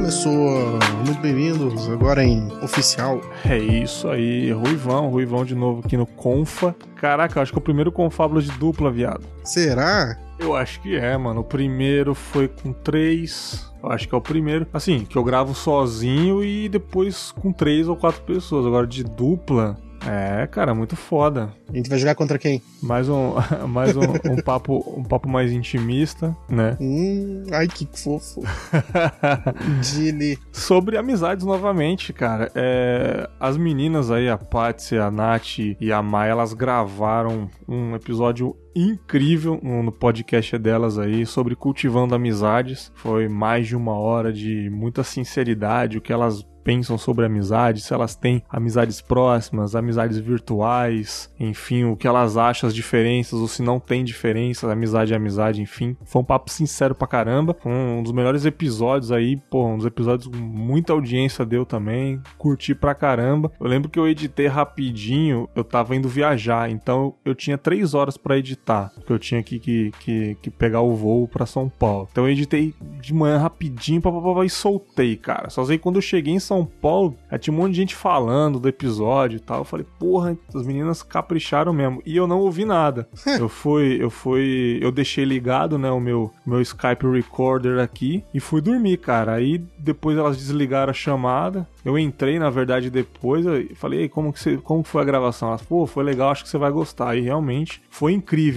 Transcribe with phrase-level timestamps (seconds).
[0.00, 3.20] Começou, muito bem-vindos, agora em oficial.
[3.44, 6.74] É isso aí, Ruivão, Ruivão de novo aqui no Confa.
[6.96, 9.26] Caraca, eu acho que é o primeiro Confábulo de dupla, viado.
[9.44, 10.18] Será?
[10.38, 11.42] Eu acho que é, mano.
[11.42, 13.70] O primeiro foi com três.
[13.82, 14.66] Eu acho que é o primeiro.
[14.72, 18.64] Assim, que eu gravo sozinho e depois com três ou quatro pessoas.
[18.64, 19.76] Agora de dupla.
[20.06, 21.52] É, cara, muito foda.
[21.68, 22.62] A gente vai jogar contra quem?
[22.82, 23.34] Mais um,
[23.68, 26.76] mais um, um papo, um papo mais intimista, né?
[26.80, 28.42] Hum, ai que fofo.
[29.82, 30.38] Dili.
[30.52, 32.50] Sobre amizades novamente, cara.
[32.54, 38.56] É, as meninas aí, a Patsy, a Nath e a Mai, elas gravaram um episódio
[38.74, 42.92] incrível no podcast delas aí sobre cultivando amizades.
[42.94, 47.92] Foi mais de uma hora de muita sinceridade, o que elas pensam sobre amizade, se
[47.92, 53.62] elas têm amizades próximas, amizades virtuais, enfim, o que elas acham as diferenças, ou se
[53.62, 55.96] não tem diferenças, amizade é amizade, enfim.
[56.04, 57.56] Foi um papo sincero pra caramba.
[57.64, 62.20] Um dos melhores episódios aí, pô, um dos episódios com muita audiência deu também.
[62.38, 63.50] Curti pra caramba.
[63.60, 68.16] Eu lembro que eu editei rapidinho, eu tava indo viajar, então eu tinha três horas
[68.16, 68.59] para editar,
[68.94, 72.08] porque eu tinha que, que, que, que pegar o voo para São Paulo.
[72.10, 75.50] Então eu editei de manhã rapidinho, papapá, e soltei, cara.
[75.50, 78.68] Só sei quando eu cheguei em São Paulo, tinha um monte de gente falando do
[78.68, 79.58] episódio e tal.
[79.58, 82.02] Eu falei, porra, as meninas capricharam mesmo.
[82.04, 83.08] E eu não ouvi nada.
[83.38, 88.40] eu fui, eu fui, eu deixei ligado, né, o meu, meu Skype recorder aqui e
[88.40, 89.34] fui dormir, cara.
[89.34, 91.66] Aí depois elas desligaram a chamada.
[91.84, 95.48] Eu entrei, na verdade, depois e falei, como que você, como foi a gravação?
[95.48, 97.16] Elas, pô, foi legal, acho que você vai gostar.
[97.16, 98.49] E realmente foi incrível.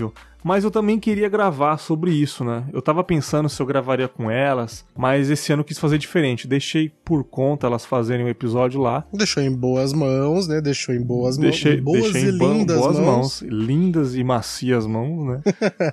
[0.43, 2.65] Mas eu também queria gravar sobre isso, né?
[2.73, 6.47] Eu tava pensando se eu gravaria com elas, mas esse ano eu quis fazer diferente.
[6.47, 9.05] Deixei por conta elas fazerem o um episódio lá.
[9.13, 10.59] Deixou em boas mãos, né?
[10.59, 11.83] Deixou em boas deixei, mãos.
[11.83, 13.05] Boas deixei e em lindas boas mãos.
[13.05, 13.41] mãos.
[13.41, 15.41] Lindas e macias mãos, né?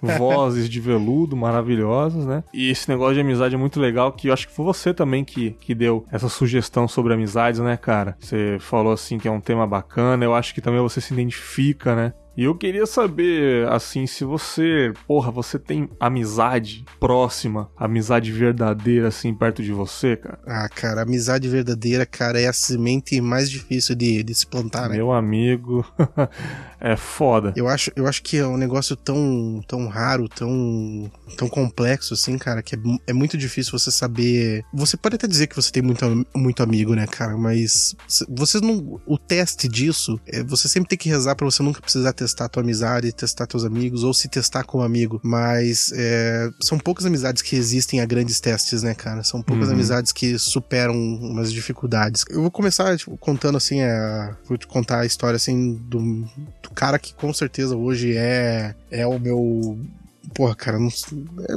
[0.19, 2.43] Vozes de veludo maravilhosas, né?
[2.53, 5.25] E esse negócio de amizade é muito legal, que eu acho que foi você também
[5.25, 8.17] que, que deu essa sugestão sobre amizades, né, cara?
[8.19, 11.95] Você falou assim que é um tema bacana, eu acho que também você se identifica,
[11.95, 12.13] né?
[12.37, 19.35] E eu queria saber, assim, se você, porra, você tem amizade próxima, amizade verdadeira, assim,
[19.35, 20.39] perto de você, cara?
[20.47, 24.97] Ah, cara, amizade verdadeira, cara, é a semente mais difícil de, de se plantar, né?
[24.97, 25.85] Meu amigo,
[26.81, 27.53] é foda.
[27.57, 32.39] Eu acho, eu acho que é um negócio tão, tão raro, tão, tão complexo, assim,
[32.39, 34.65] cara, que é, é muito difícil você saber.
[34.73, 36.05] Você pode até dizer que você tem muito,
[36.35, 37.95] muito amigo, né, cara, mas
[38.29, 39.01] você não.
[39.07, 42.63] O teste disso, é, você sempre tem que rezar para você nunca precisar testar tua
[42.63, 45.21] amizade, testar teus amigos, ou se testar como amigo.
[45.23, 49.23] Mas é, são poucas amizades que resistem a grandes testes, né, cara?
[49.23, 49.75] São poucas Uhum.
[49.75, 52.25] amizades que superam umas dificuldades.
[52.31, 55.99] Eu vou começar tipo, contando assim, a, vou te contar a história assim do,
[56.63, 59.79] do cara que com certeza hoje é, é o meu.
[60.35, 60.89] Porra, cara, não
[61.49, 61.57] é,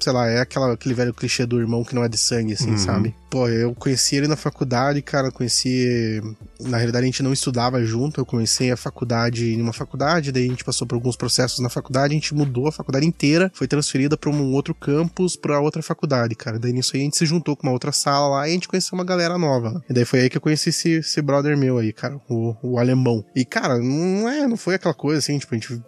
[0.00, 2.70] sei lá, é aquela, aquele velho clichê do irmão que não é de sangue, assim,
[2.72, 2.78] Uhum.
[2.78, 3.14] sabe?
[3.30, 6.20] Pô, eu conheci ele na faculdade, cara, conheci.
[6.60, 10.46] Na realidade, a gente não estudava junto, eu comecei a faculdade em uma faculdade, daí
[10.46, 13.66] a gente passou por alguns processos na faculdade, a gente mudou a faculdade inteira, foi
[13.66, 16.58] transferida pra um outro campus, pra outra faculdade, cara.
[16.58, 18.68] Daí nisso aí a gente se juntou com uma outra sala lá e a gente
[18.68, 19.82] conheceu uma galera nova.
[19.90, 22.78] E daí foi aí que eu conheci esse, esse brother meu aí, cara, o, o
[22.78, 23.24] alemão.
[23.34, 25.82] E, cara, não é, não foi aquela coisa assim, tipo, a gente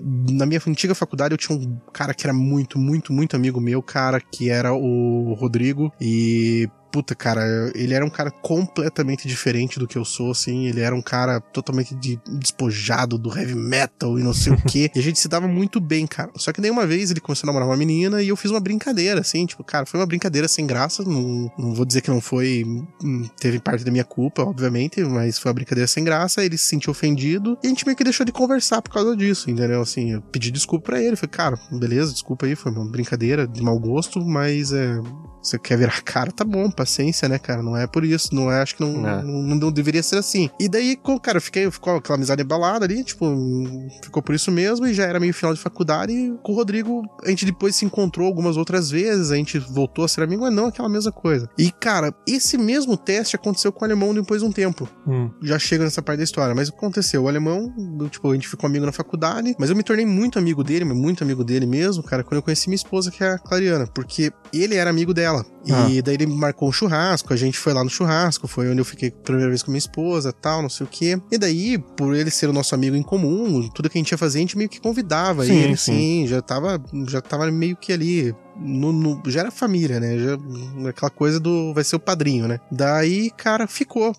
[0.00, 3.82] na minha antiga faculdade eu tinha um cara que era muito, muito, muito amigo meu,
[3.82, 5.92] cara, que era o Rodrigo.
[6.00, 10.66] E puta, cara, ele era um cara completamente diferente do que eu sou, assim.
[10.66, 14.90] Ele era um cara totalmente de- despojado do heavy metal e não sei o quê.
[14.94, 16.30] E a gente se dava muito bem, cara.
[16.36, 18.60] Só que daí uma vez ele começou a namorar uma menina e eu fiz uma
[18.60, 21.02] brincadeira, assim, tipo, cara, foi uma brincadeira sem graça.
[21.04, 22.64] Não, não vou dizer que não foi.
[23.02, 26.44] hum, Teve parte da minha culpa, obviamente, mas foi uma brincadeira sem graça.
[26.44, 29.50] Ele se sentiu ofendido e a gente meio que deixou de conversar por causa disso,
[29.50, 29.80] entendeu?
[29.82, 31.16] Assim, eu pedi desculpa pra ele.
[31.16, 34.98] Falei, cara, beleza, desculpa aí, foi uma brincadeira de mau gosto, mas é.
[35.40, 37.62] Você quer virar cara, tá bom, paciência, né, cara?
[37.62, 39.22] Não é por isso, não é, acho que não, É.
[39.22, 40.48] não, não deveria ser assim.
[40.60, 43.26] E daí, cara, eu fiquei, ficou aquela amizade embalada ali, tipo,
[44.02, 47.02] ficou por isso mesmo, e já era meio final de faculdade, e com o Rodrigo,
[47.24, 50.54] a gente depois se encontrou algumas outras vezes, a gente voltou a ser amigo, mas
[50.54, 51.48] não aquela mesma coisa.
[51.58, 55.30] E, cara, esse mesmo teste aconteceu com o alemão depois de um tempo Hum.
[55.42, 56.54] já chega nessa parte da história.
[56.54, 57.22] Mas o que aconteceu?
[57.24, 57.72] O alemão,
[58.10, 61.24] tipo, a gente ficou amigo na faculdade, mas eu me tornei muito amigo dele, muito
[61.24, 64.74] amigo dele mesmo, cara, quando eu conheci minha esposa, que é a Clariana, porque ele
[64.76, 65.44] era amigo dela.
[65.66, 66.02] E Ah.
[66.02, 69.08] daí ele marcou um churrasco, a gente foi lá no churrasco, foi onde eu fiquei
[69.08, 71.20] a primeira vez com minha esposa, tal, não sei o quê.
[71.30, 74.18] E daí, por ele ser o nosso amigo em comum, tudo que a gente ia
[74.18, 75.92] fazer, a gente meio que convidava Sim, ele, sim.
[75.92, 80.18] sim, já tava, já tava meio que ali no, no- já era família, né?
[80.18, 82.58] Já, aquela coisa do vai ser o padrinho, né?
[82.72, 84.14] Daí, cara, ficou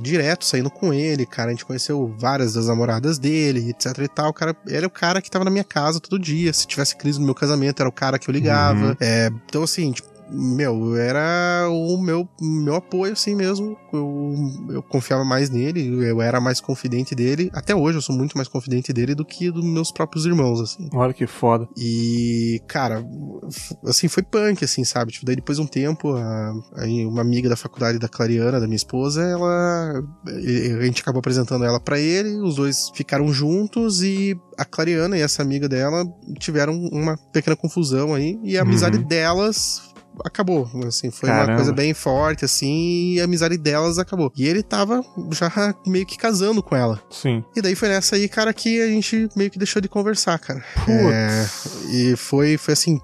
[0.00, 1.48] direto saindo com ele, cara.
[1.48, 4.32] A gente conheceu várias das namoradas dele, etc e tal.
[4.32, 6.52] Cara, ele era o cara que tava na minha casa todo dia.
[6.52, 8.90] Se tivesse crise no meu casamento, era o cara que eu ligava.
[8.90, 8.96] Uhum.
[9.00, 13.76] É, então, assim, tipo, meu, era o meu, meu apoio, assim mesmo.
[13.92, 14.34] Eu,
[14.70, 17.50] eu confiava mais nele, eu era mais confidente dele.
[17.52, 20.88] Até hoje eu sou muito mais confidente dele do que dos meus próprios irmãos, assim.
[20.94, 21.68] Olha que foda.
[21.76, 23.04] E, cara,
[23.84, 25.12] assim, foi punk, assim, sabe?
[25.12, 28.66] Tipo, daí depois de um tempo, a, aí uma amiga da faculdade da Clariana, da
[28.66, 30.02] minha esposa, ela.
[30.26, 35.22] A gente acabou apresentando ela para ele, os dois ficaram juntos e a Clariana e
[35.22, 36.04] essa amiga dela
[36.38, 39.04] tiveram uma pequena confusão aí e a amizade uhum.
[39.04, 39.89] delas
[40.24, 40.68] acabou.
[40.86, 41.52] Assim, foi Caramba.
[41.52, 44.32] uma coisa bem forte, assim, e a amizade delas acabou.
[44.36, 47.00] E ele tava já meio que casando com ela.
[47.10, 47.44] Sim.
[47.54, 50.64] E daí foi nessa aí, cara, que a gente meio que deixou de conversar, cara.
[50.88, 51.46] É,
[51.90, 53.00] e foi, foi assim,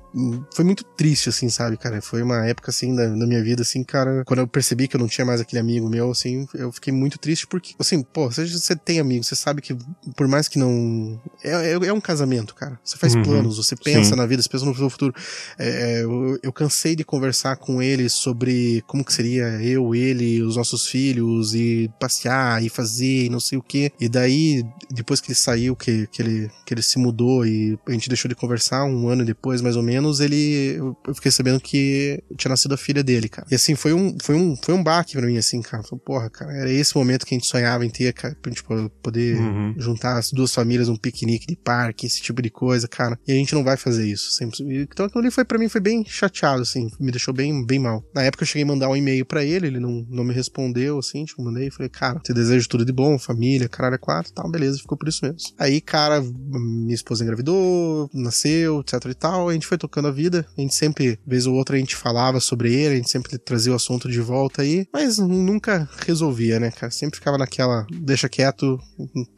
[0.54, 2.00] foi muito triste, assim, sabe, cara?
[2.00, 5.00] Foi uma época, assim, da, da, minha vida, assim, cara, quando eu percebi que eu
[5.00, 8.46] não tinha mais aquele amigo meu, assim, eu fiquei muito triste porque, assim, pô, você,
[8.46, 9.76] você tem amigos, você sabe que
[10.16, 11.20] por mais que não...
[11.42, 12.78] É, é, é um casamento, cara.
[12.82, 13.22] Você faz uhum.
[13.22, 14.16] planos, você pensa Sim.
[14.16, 15.14] na vida, você pensa no seu futuro.
[15.58, 20.56] É, eu, eu cansei de conversar com ele sobre como que seria eu, ele, os
[20.56, 23.92] nossos filhos e passear e fazer e não sei o que.
[24.00, 27.92] E daí, depois que ele saiu, que, que, ele, que ele se mudou e a
[27.92, 32.22] gente deixou de conversar um ano depois, mais ou menos, ele eu fiquei sabendo que
[32.36, 33.46] tinha nascido a filha dele, cara.
[33.50, 35.82] E assim, foi um, foi um, foi um baque pra mim, assim, cara.
[35.82, 38.64] Falei, porra, cara, era esse momento que a gente sonhava em ter, cara, pra gente
[39.02, 39.74] poder uhum.
[39.76, 43.18] juntar as duas famílias num piquenique de parque, esse tipo de coisa, cara.
[43.26, 44.32] E a gente não vai fazer isso.
[44.32, 44.82] Sempre.
[44.82, 48.04] Então aquilo ali foi para mim foi bem chateado, assim me deixou bem, bem mal.
[48.14, 50.98] Na época eu cheguei a mandar um e-mail para ele, ele não, não me respondeu,
[50.98, 54.50] assim, tipo, mandei, falei, cara, te desejo tudo de bom, família, caralho, é quatro, tal,
[54.50, 55.38] beleza, ficou por isso mesmo.
[55.58, 60.46] Aí, cara, minha esposa engravidou, nasceu, etc e tal, a gente foi tocando a vida,
[60.56, 63.72] a gente sempre, vez ou outra, a gente falava sobre ele, a gente sempre trazia
[63.72, 68.78] o assunto de volta aí, mas nunca resolvia, né, cara, sempre ficava naquela, deixa quieto,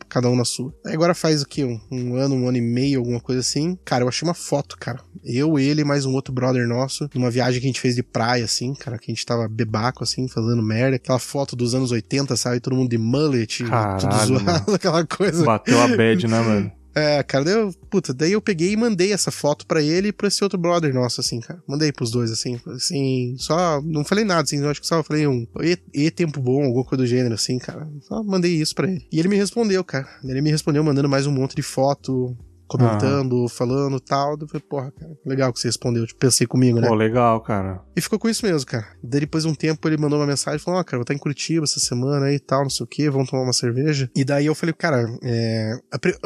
[0.09, 0.73] cada um na sua.
[0.85, 3.79] Aí agora faz o que, um, um ano, um ano e meio, alguma coisa assim,
[3.85, 7.38] cara, eu achei uma foto, cara, eu, ele, mais um outro brother nosso, numa viagem
[7.39, 10.27] viagem que a gente fez de praia, assim, cara, que a gente tava bebaco, assim,
[10.27, 10.97] fazendo merda.
[10.97, 12.61] Aquela foto dos anos 80, sabe?
[12.61, 14.65] Todo mundo de mullet, Caralho, tudo zoado, mano.
[14.75, 15.45] aquela coisa.
[15.45, 16.73] Bateu a bad, né, mano?
[16.95, 20.13] É, cara, daí eu, puta, daí eu peguei e mandei essa foto para ele e
[20.13, 21.63] pra esse outro brother nosso, assim, cara.
[21.65, 25.25] Mandei pros dois, assim, assim, só, não falei nada, assim, eu acho que só falei
[25.29, 27.87] um, e, e tempo bom, alguma coisa do gênero, assim, cara.
[28.01, 29.07] Só mandei isso pra ele.
[29.13, 30.09] E ele me respondeu, cara.
[30.25, 32.37] Ele me respondeu mandando mais um monte de foto,
[32.69, 33.49] comentando, ah.
[33.49, 34.37] falando tal.
[34.41, 36.07] Eu falei, porra, cara, legal que você respondeu.
[36.07, 36.89] Tipo, pensei comigo, né?
[36.89, 37.81] Pô, legal, cara.
[37.97, 38.87] E ficou com isso mesmo, cara.
[39.03, 41.15] Daí depois de um tempo ele mandou uma mensagem falou: Ó, oh, cara, vou estar
[41.15, 44.11] em Curitiba essa semana aí e tal, não sei o que, vamos tomar uma cerveja.
[44.15, 45.73] E daí eu falei, cara, é...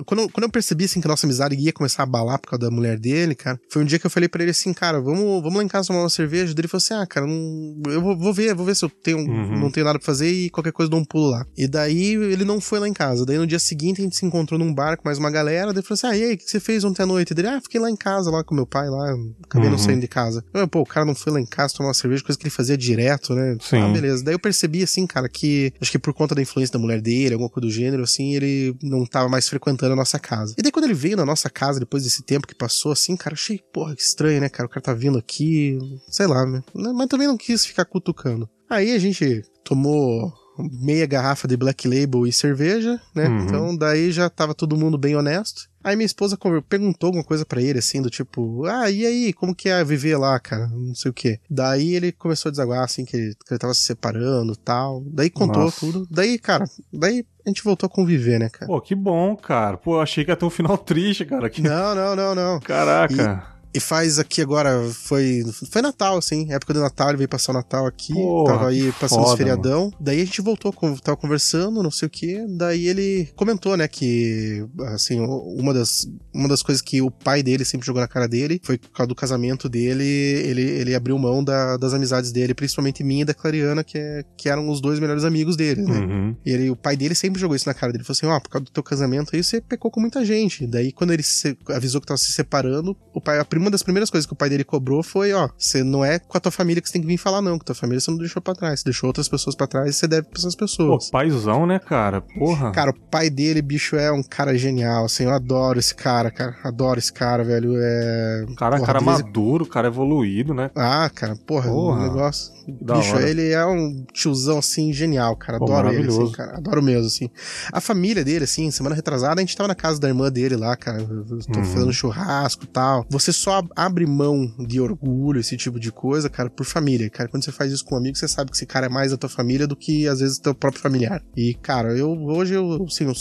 [0.04, 2.66] quando, quando eu percebi assim que a nossa amizade ia começar a abalar por causa
[2.66, 5.42] da mulher dele, cara, foi um dia que eu falei para ele assim, cara, vamos,
[5.42, 6.54] vamos lá em casa tomar uma cerveja.
[6.54, 7.82] Daí ele falou assim: ah, cara, não...
[7.86, 9.58] eu vou, vou, ver, vou ver se eu tenho, uhum.
[9.58, 11.46] não tenho nada pra fazer e qualquer coisa dou um pulo lá.
[11.56, 13.24] E daí ele não foi lá em casa.
[13.24, 15.72] Daí no dia seguinte a gente se encontrou num bar com mais uma galera.
[15.72, 17.34] Daí ele falou assim: ah, e aí, o que você fez ontem à noite?
[17.34, 19.14] Daí, ah, fiquei lá em casa, lá com meu pai, lá,
[19.44, 19.72] acabei uhum.
[19.72, 20.44] não saindo de casa.
[20.52, 22.50] Eu, Pô, o cara não foi lá em casa tomar uma cerveja, coisa que ele
[22.50, 23.56] fazia direto, né?
[23.60, 23.76] Sim.
[23.76, 24.24] Ah, beleza.
[24.24, 27.34] Daí eu percebi, assim, cara, que acho que por conta da influência da mulher dele,
[27.34, 30.54] alguma coisa do gênero, assim, ele não tava mais frequentando a nossa casa.
[30.58, 33.34] E daí quando ele veio na nossa casa, depois desse tempo que passou, assim, cara,
[33.34, 34.66] achei, porra, que estranho, né, cara?
[34.66, 35.78] O cara tá vindo aqui,
[36.08, 36.62] sei lá, né?
[36.74, 38.48] Mas também não quis ficar cutucando.
[38.68, 43.28] Aí a gente tomou meia garrafa de Black Label e cerveja, né?
[43.28, 43.44] Uhum.
[43.44, 45.70] Então daí já tava todo mundo bem honesto.
[45.82, 46.38] Aí minha esposa
[46.68, 50.16] perguntou alguma coisa para ele, assim, do tipo, ah, e aí, como que é viver
[50.16, 50.68] lá, cara?
[50.68, 51.40] Não sei o quê.
[51.48, 55.02] Daí ele começou a desaguar, assim, que ele, que ele tava se separando tal.
[55.06, 55.80] Daí contou Nossa.
[55.80, 56.06] tudo.
[56.10, 58.66] Daí, cara, daí a gente voltou a conviver, né, cara?
[58.66, 59.76] Pô, que bom, cara.
[59.76, 61.50] Pô, achei que ia ter um final triste, cara.
[61.50, 61.60] Que...
[61.60, 62.60] Não, não, não, não.
[62.60, 63.46] Caraca.
[63.48, 63.51] E...
[63.74, 67.54] E faz aqui agora, foi foi Natal, assim, época do Natal, ele veio passar o
[67.54, 69.84] Natal aqui, Porra, tava aí passando foda, os feriadão.
[69.84, 69.94] Mano.
[69.98, 72.44] Daí a gente voltou, tava conversando, não sei o que.
[72.48, 77.64] Daí ele comentou, né, que, assim, uma das, uma das coisas que o pai dele
[77.64, 81.42] sempre jogou na cara dele foi por causa do casamento dele, ele, ele abriu mão
[81.42, 84.98] da, das amizades dele, principalmente minha e da Clariana, que, é, que eram os dois
[84.98, 85.98] melhores amigos dele, né?
[85.98, 86.36] Uhum.
[86.44, 88.02] E ele, o pai dele sempre jogou isso na cara dele.
[88.02, 90.24] Ele falou assim: ó, oh, por causa do teu casamento aí, você pecou com muita
[90.24, 90.66] gente.
[90.66, 94.10] Daí, quando ele se, avisou que tava se separando, o pai, a uma das primeiras
[94.10, 96.82] coisas que o pai dele cobrou foi, ó, você não é com a tua família
[96.82, 97.58] que você tem que vir falar, não.
[97.58, 98.80] Com a tua família você não deixou pra trás.
[98.80, 101.06] Você deixou outras pessoas pra trás e você deve pra essas pessoas.
[101.06, 102.20] Pô, paizão, né, cara?
[102.20, 102.72] Porra.
[102.72, 105.24] Cara, o pai dele, bicho, é um cara genial, assim.
[105.24, 106.56] Eu adoro esse cara, cara.
[106.64, 107.74] Adoro esse cara, velho.
[107.76, 108.46] É.
[108.56, 109.22] Cara, porra, cara beleza...
[109.22, 110.70] maduro, cara evoluído, né?
[110.74, 112.00] Ah, cara, porra, porra.
[112.00, 112.52] um negócio.
[112.80, 113.28] Da bicho, hora.
[113.28, 115.58] ele é um tiozão, assim, genial, cara.
[115.58, 116.56] Pô, adoro ele, assim, cara.
[116.56, 117.28] Adoro mesmo, assim.
[117.72, 120.76] A família dele, assim, semana retrasada, a gente tava na casa da irmã dele lá,
[120.76, 121.02] cara.
[121.02, 121.64] Tô uhum.
[121.64, 123.04] fazendo churrasco e tal.
[123.08, 127.08] Você só abre mão de orgulho, esse tipo de coisa, cara, por família.
[127.10, 129.10] Cara, quando você faz isso com um amigo, você sabe que esse cara é mais
[129.10, 131.22] da tua família do que, às vezes, teu próprio familiar.
[131.36, 133.14] E, cara, eu hoje, eu, assim, eu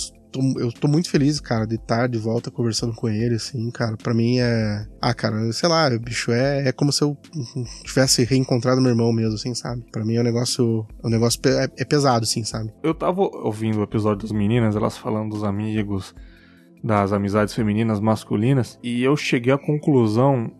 [0.57, 3.97] eu tô muito feliz, cara, de estar de volta conversando com ele, assim, cara.
[3.97, 4.87] Pra mim é.
[5.01, 7.17] Ah, cara, sei lá, bicho, é, é como se eu
[7.83, 9.83] tivesse reencontrado meu irmão mesmo, assim, sabe?
[9.91, 10.85] Pra mim é um negócio.
[11.03, 12.71] É um negócio é, é pesado, assim, sabe?
[12.81, 16.15] Eu tava ouvindo o episódio das meninas, elas falando dos amigos,
[16.83, 20.51] das amizades femininas, masculinas, e eu cheguei à conclusão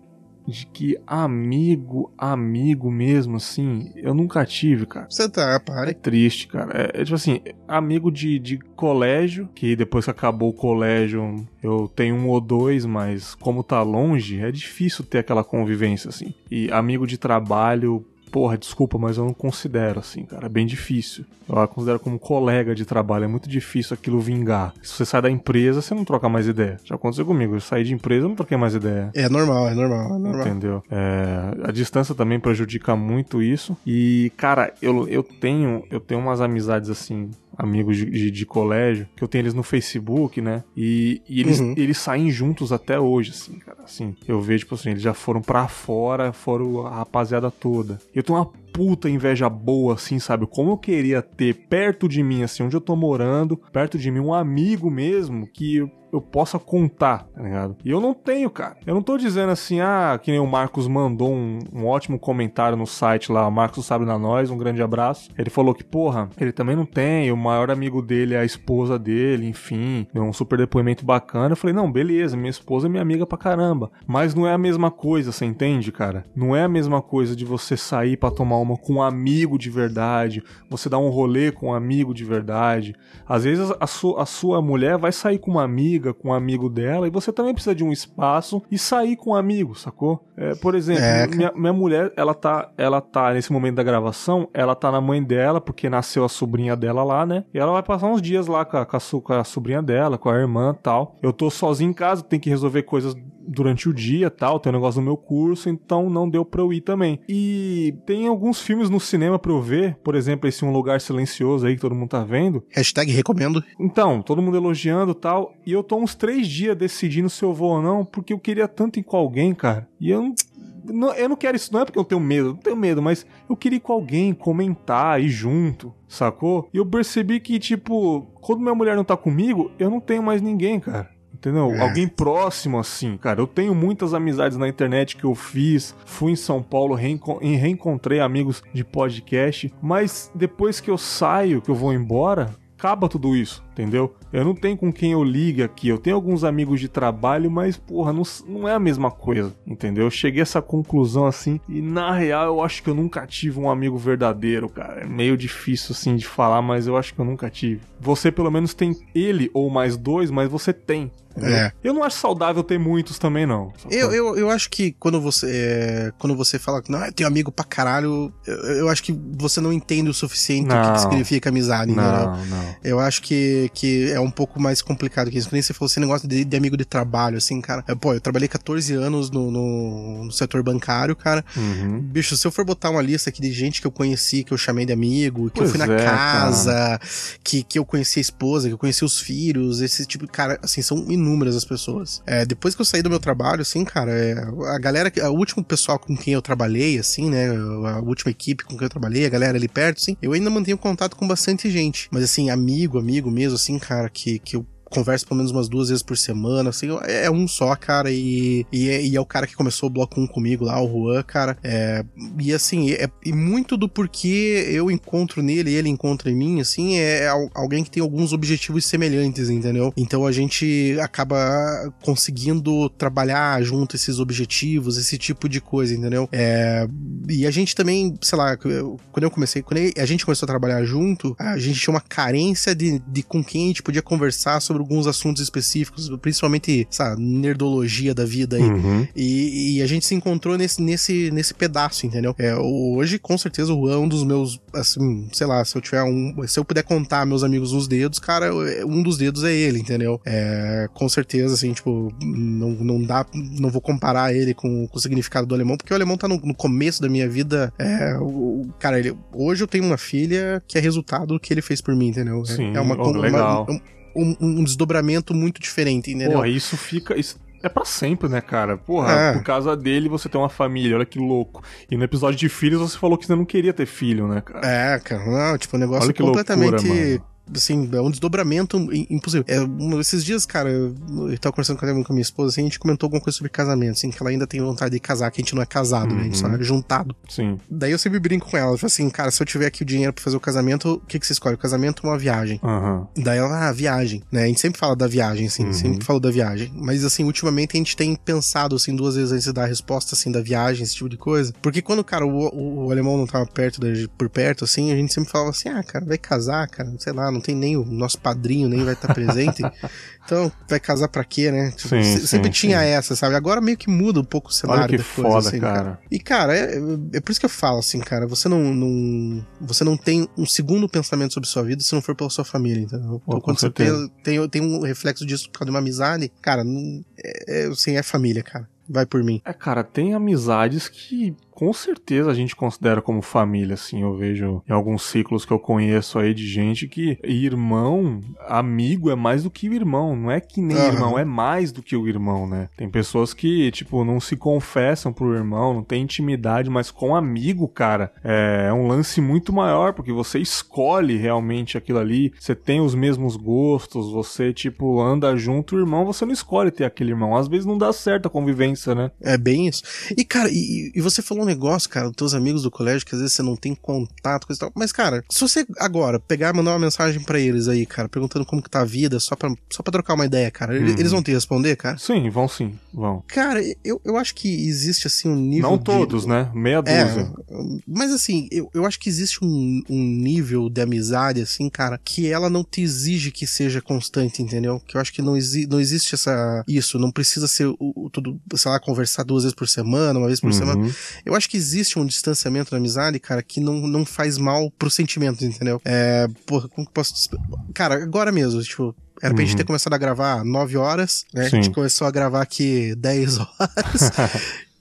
[0.47, 5.07] de que amigo, amigo mesmo, assim, eu nunca tive, cara.
[5.09, 5.91] Você tá, para.
[5.91, 6.71] É triste, cara.
[6.73, 11.87] É, é, tipo assim, amigo de, de colégio, que depois que acabou o colégio, eu
[11.87, 16.33] tenho um ou dois, mas como tá longe, é difícil ter aquela convivência, assim.
[16.49, 20.45] E amigo de trabalho, porra, desculpa, mas eu não considero assim, cara.
[20.45, 21.25] É bem difícil.
[21.49, 23.25] Eu considero como colega de trabalho.
[23.25, 24.73] É muito difícil aquilo vingar.
[24.81, 26.77] Se você sai da empresa, você não troca mais ideia.
[26.83, 27.55] Já aconteceu comigo.
[27.55, 29.11] Eu saí de empresa, eu não troquei mais ideia.
[29.13, 30.47] É normal, é normal, é normal.
[30.47, 30.83] Entendeu?
[30.89, 33.75] É, a distância também prejudica muito isso.
[33.85, 39.07] E, cara, eu, eu tenho eu tenho umas amizades assim amigos de, de, de, colégio,
[39.15, 40.63] que eu tenho eles no Facebook, né?
[40.75, 41.73] E, e eles, uhum.
[41.77, 43.83] eles saem juntos até hoje, assim, cara.
[43.83, 47.99] Assim, eu vejo, tipo assim, eles já foram pra fora, foram a rapaziada toda.
[48.13, 50.47] Eu tenho uma puta inveja boa, assim, sabe?
[50.47, 54.19] Como eu queria ter perto de mim, assim, onde eu tô morando, perto de mim,
[54.19, 57.77] um amigo mesmo que eu possa contar, tá ligado?
[57.85, 58.75] E eu não tenho, cara.
[58.85, 62.75] Eu não tô dizendo assim, ah, que nem o Marcos mandou um, um ótimo comentário
[62.75, 65.29] no site lá, Marcos Sabe na Nós, um grande abraço.
[65.37, 68.97] Ele falou que, porra, ele também não tem, o maior amigo dele é a esposa
[68.97, 71.53] dele, enfim, deu um super depoimento bacana.
[71.53, 73.91] Eu falei, não, beleza, minha esposa é minha amiga pra caramba.
[74.07, 76.25] Mas não é a mesma coisa, você entende, cara?
[76.35, 79.69] Não é a mesma coisa de você sair para tomar uma com um amigo de
[79.69, 82.95] verdade, você dar um rolê com um amigo de verdade.
[83.27, 86.33] Às vezes a, su a sua mulher vai sair com uma amiga amiga, com um
[86.33, 90.25] amigo dela, e você também precisa de um espaço e sair com um amigo, sacou?
[90.35, 94.49] É, por exemplo, é, minha, minha mulher, ela tá, ela tá, nesse momento da gravação,
[94.53, 97.45] ela tá na mãe dela, porque nasceu a sobrinha dela lá, né?
[97.53, 100.17] E ela vai passar uns dias lá com a, com a, com a sobrinha dela,
[100.17, 101.17] com a irmã tal.
[101.21, 103.15] Eu tô sozinho em casa, tenho que resolver coisas
[103.47, 106.71] durante o dia tal, tem um negócio no meu curso, então não deu pra eu
[106.71, 107.19] ir também.
[107.27, 111.65] E tem alguns filmes no cinema pra eu ver, por exemplo, esse Um Lugar Silencioso
[111.65, 112.63] aí que todo mundo tá vendo.
[112.69, 113.63] Hashtag recomendo.
[113.79, 117.71] Então, todo mundo elogiando tal, e eu tô uns três dias decidindo se eu vou
[117.71, 120.35] ou não, porque eu queria tanto ir com alguém, cara, e eu não
[120.83, 123.25] não, eu não quero isso, não é porque eu tenho medo, não tenho medo, mas
[123.49, 126.67] eu queria ir com alguém, comentar, ir junto, sacou?
[126.73, 130.41] E eu percebi que, tipo, quando minha mulher não tá comigo, eu não tenho mais
[130.41, 131.09] ninguém, cara.
[131.33, 131.71] Entendeu?
[131.71, 131.79] É.
[131.79, 133.41] Alguém próximo assim, cara.
[133.41, 135.95] Eu tenho muitas amizades na internet que eu fiz.
[136.05, 139.73] Fui em São Paulo reenco e reencontrei amigos de podcast.
[139.81, 144.13] Mas depois que eu saio, que eu vou embora, acaba tudo isso, entendeu?
[144.31, 145.87] Eu não tenho com quem eu ligue aqui.
[145.87, 150.05] Eu tenho alguns amigos de trabalho, mas, porra, não, não é a mesma coisa, entendeu?
[150.05, 153.59] Eu cheguei a essa conclusão assim, e na real eu acho que eu nunca tive
[153.59, 155.01] um amigo verdadeiro, cara.
[155.01, 157.81] É meio difícil assim de falar, mas eu acho que eu nunca tive.
[157.99, 161.11] Você pelo menos tem ele ou mais dois, mas você tem.
[161.37, 161.71] É.
[161.83, 163.71] Eu não acho saudável ter muitos também, não.
[163.89, 167.27] Eu, eu, eu acho que quando você é, quando você fala que não, eu tenho
[167.27, 170.81] amigo pra caralho, eu, eu acho que você não entende o suficiente não.
[170.81, 172.57] o que, que significa amizade, não, entendeu?
[172.57, 172.75] Não.
[172.83, 175.49] Eu acho que, que é um pouco mais complicado que isso.
[175.51, 177.83] Nem você falou esse negócio de, de, amigo de trabalho, assim, cara.
[177.87, 181.43] É, pô, eu trabalhei 14 anos no, no, no setor bancário, cara.
[181.55, 181.99] Uhum.
[181.99, 184.57] Bicho, se eu for botar uma lista aqui de gente que eu conheci, que eu
[184.57, 186.99] chamei de amigo, que pois eu fui na é, casa,
[187.43, 190.59] que, que eu conheci a esposa, que eu conheci os filhos, esse tipo de cara,
[190.61, 192.21] assim, são inúmeras as pessoas.
[192.25, 194.33] É, depois que eu saí do meu trabalho, assim, cara, é,
[194.73, 198.77] a galera, o último pessoal com quem eu trabalhei, assim, né, a última equipe com
[198.77, 202.07] quem eu trabalhei, a galera ali perto, assim, eu ainda mantenho contato com bastante gente.
[202.11, 205.89] Mas, assim, amigo, amigo mesmo, assim, cara, que, que eu conversa pelo menos umas duas
[205.89, 209.47] vezes por semana, assim, é um só, cara, e, e, é, e é o cara
[209.47, 212.03] que começou o bloco 1 comigo lá, o Juan, cara, é,
[212.39, 216.59] e assim, é, e muito do porquê eu encontro nele e ele encontra em mim,
[216.59, 219.93] assim, é, é alguém que tem alguns objetivos semelhantes, entendeu?
[219.95, 226.27] Então a gente acaba conseguindo trabalhar junto esses objetivos, esse tipo de coisa, entendeu?
[226.31, 226.85] É,
[227.29, 230.83] e a gente também, sei lá, quando eu comecei, quando a gente começou a trabalhar
[230.83, 234.80] junto, a gente tinha uma carência de, de com quem a gente podia conversar sobre
[234.81, 238.63] alguns assuntos específicos, principalmente, sabe, nerdologia da vida aí.
[238.63, 239.07] Uhum.
[239.15, 242.35] E, e, a gente se encontrou nesse, nesse, nesse pedaço, entendeu?
[242.37, 245.81] É, hoje, com certeza, o Juan é um dos meus, assim, sei lá, se eu
[245.81, 246.35] tiver um.
[246.47, 248.53] Se eu puder contar meus amigos nos dedos, cara,
[248.85, 250.19] um dos dedos é ele, entendeu?
[250.25, 253.25] É, com certeza, assim, tipo, não, não dá.
[253.33, 256.37] Não vou comparar ele com, com o significado do alemão, porque o alemão tá no,
[256.37, 257.73] no começo da minha vida.
[257.79, 261.61] É, o, cara, ele, hoje eu tenho uma filha que é resultado do que ele
[261.61, 262.41] fez por mim, entendeu?
[262.41, 263.65] É, Sim, é uma, oh, legal.
[263.69, 263.81] Uma,
[264.15, 266.33] um, um desdobramento muito diferente, entendeu?
[266.33, 267.17] Porra, isso fica.
[267.17, 268.77] Isso é para sempre, né, cara?
[268.77, 269.33] Porra, é.
[269.33, 271.63] por causa dele você tem uma família, olha que louco.
[271.89, 274.65] E no episódio de filhos você falou que você não queria ter filho, né, cara?
[274.65, 276.71] É, cara, não, tipo, um negócio completamente.
[276.71, 277.23] Loucura,
[277.53, 278.77] assim, é um desdobramento
[279.09, 279.45] impossível.
[279.47, 280.95] É, um, esses dias, cara, eu,
[281.39, 284.09] tava conversando com a minha esposa, assim, a gente comentou alguma coisa sobre casamento, assim,
[284.09, 286.15] que ela ainda tem vontade de casar, que a gente não é casado, uhum.
[286.15, 286.21] né?
[286.21, 287.15] A gente só é juntado.
[287.29, 287.59] Sim.
[287.69, 290.23] Daí eu sempre brinco com ela, assim, cara, se eu tiver aqui o dinheiro pra
[290.23, 291.55] fazer o casamento, o que, que você escolhe?
[291.55, 292.59] O casamento ou uma viagem?
[292.63, 293.07] Uhum.
[293.17, 294.43] Daí ela, ah, viagem, né?
[294.43, 295.73] A gente sempre fala da viagem, assim, uhum.
[295.73, 296.71] sempre falou da viagem.
[296.75, 300.15] Mas, assim, ultimamente a gente tem pensado, assim, duas vezes antes de dar a resposta,
[300.15, 301.53] assim, da viagem, esse tipo de coisa.
[301.61, 304.95] Porque quando, cara, o, o, o alemão não tava perto, de, por perto, assim, a
[304.95, 307.83] gente sempre falava assim, ah, cara, vai casar, cara, sei lá, não tem nem o
[307.83, 309.61] nosso padrinho, nem vai estar presente.
[310.23, 311.71] então, vai casar pra quê, né?
[311.71, 312.85] Tipo, sim, sempre sim, tinha sim.
[312.85, 313.35] essa, sabe?
[313.35, 315.83] Agora meio que muda um pouco o cenário Olha que da coisa, foda, assim, cara.
[315.83, 315.99] cara.
[316.09, 316.75] E, cara, é,
[317.13, 320.45] é por isso que eu falo, assim, cara, você não, não, você não tem um
[320.45, 323.21] segundo pensamento sobre sua vida se não for pela sua família, entendeu?
[323.27, 326.63] Então, quando você tem, tem, tem um reflexo disso por causa de uma amizade, cara,
[326.63, 328.69] não, é, é, assim, é família, cara.
[328.89, 329.41] Vai por mim.
[329.45, 334.01] É, cara, tem amizades que com certeza a gente considera como família, assim.
[334.01, 339.15] Eu vejo em alguns ciclos que eu conheço aí de gente que irmão, amigo é
[339.15, 340.15] mais do que o irmão.
[340.15, 340.87] Não é que nem uhum.
[340.87, 342.67] irmão, é mais do que o irmão, né?
[342.75, 347.67] Tem pessoas que, tipo, não se confessam pro irmão, não tem intimidade, mas com amigo,
[347.67, 352.95] cara, é um lance muito maior, porque você escolhe realmente aquilo ali, você tem os
[352.95, 357.37] mesmos gostos, você, tipo, anda junto, o irmão, você não escolhe ter aquele irmão.
[357.37, 359.11] Às vezes não dá certo a convivência, né?
[359.21, 359.83] É bem isso.
[360.17, 363.15] E, cara, e, e você falou um negócio, cara, dos teus amigos do colégio, que
[363.15, 364.71] às vezes você não tem contato, coisa e tal.
[364.75, 368.45] Mas, cara, se você agora pegar e mandar uma mensagem para eles aí, cara, perguntando
[368.45, 370.87] como que tá a vida, só pra, só pra trocar uma ideia, cara, uhum.
[370.87, 371.97] eles vão te responder, cara?
[371.97, 373.23] Sim, vão sim, vão.
[373.27, 375.71] Cara, eu, eu acho que existe, assim, um nível.
[375.71, 376.49] Não todos, né?
[376.53, 377.31] Meia é, dúzia.
[377.49, 377.55] É,
[377.87, 382.27] mas, assim, eu, eu acho que existe um, um nível de amizade, assim, cara, que
[382.27, 384.79] ela não te exige que seja constante, entendeu?
[384.79, 386.63] Que eu acho que não, exi não existe essa.
[386.67, 390.27] Isso, não precisa ser o, o, tudo, sei lá, conversar duas vezes por semana, uma
[390.27, 390.53] vez por uhum.
[390.53, 390.95] semana.
[391.25, 394.89] Eu acho que existe um distanciamento da amizade, cara, que não, não faz mal pro
[394.89, 395.81] sentimento, entendeu?
[395.85, 397.29] É, porra, como que posso.
[397.73, 399.47] Cara, agora mesmo, tipo, era pra uhum.
[399.47, 401.49] gente ter começado a gravar 9 horas, né?
[401.49, 401.57] Sim.
[401.57, 404.11] A gente começou a gravar aqui 10 horas.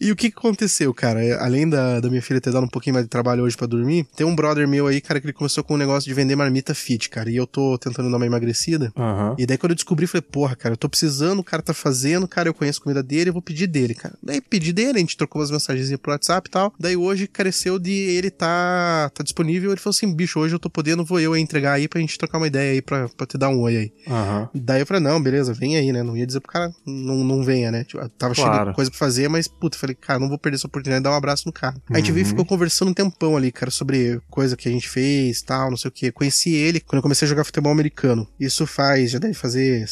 [0.01, 1.21] E o que aconteceu, cara?
[1.45, 4.07] Além da, da minha filha ter dado um pouquinho mais de trabalho hoje para dormir,
[4.17, 6.75] tem um brother meu aí, cara, que ele começou com um negócio de vender marmita
[6.75, 7.31] fit, cara.
[7.31, 8.91] E eu tô tentando dar uma emagrecida.
[8.97, 9.35] Uhum.
[9.37, 12.27] E daí quando eu descobri, falei, porra, cara, eu tô precisando, o cara tá fazendo,
[12.27, 14.15] cara, eu conheço a comida dele, eu vou pedir dele, cara.
[14.23, 16.73] Daí pedi dele, a gente trocou umas mensagens pro WhatsApp e tal.
[16.81, 19.71] Daí hoje careceu de ele tá, tá disponível.
[19.71, 22.39] Ele falou assim, bicho, hoje eu tô podendo, vou eu entregar aí pra gente trocar
[22.39, 23.93] uma ideia aí, pra, pra te dar um oi aí.
[24.07, 24.49] Uhum.
[24.55, 26.03] Daí eu falei, não, beleza, vem aí, né?
[26.03, 27.85] Não ia dizer pro cara, não, não venha, né?
[27.85, 28.55] Tipo, tava claro.
[28.55, 31.05] cheio de coisa pra fazer, mas, puta, falei, cara, não vou perder essa oportunidade de
[31.05, 31.75] dar um abraço no cara.
[31.89, 31.97] Uhum.
[31.97, 34.89] A gente veio e ficou conversando um tempão ali, cara, sobre coisa que a gente
[34.89, 36.13] fez, tal, não sei o que.
[36.13, 38.27] Conheci ele quando eu comecei a jogar futebol americano.
[38.39, 39.85] Isso faz, já deve fazer